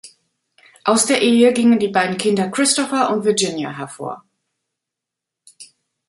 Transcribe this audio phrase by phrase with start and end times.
[0.83, 4.25] Aus der Ehe gingen die beiden Kinder Christopher und Virginia hervor.